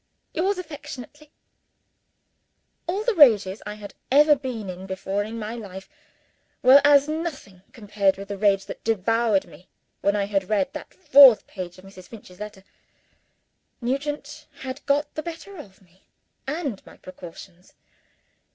[0.33, 1.29] Yours affectionately,
[2.87, 5.87] "AMELIA FINCH." All the rages I had ever been in before in my life
[6.63, 9.69] were as nothing compared with the rage that devoured me
[10.01, 12.07] when I had read that fourth page of Mrs.
[12.07, 12.63] Finch's letter.
[13.79, 16.01] Nugent had got the better of me
[16.47, 17.75] and my precautions!